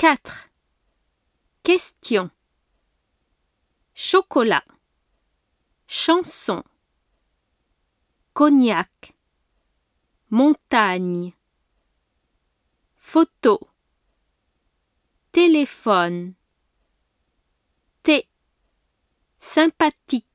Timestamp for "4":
0.00-0.16